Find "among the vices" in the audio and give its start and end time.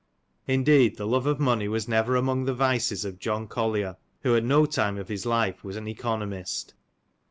2.15-3.05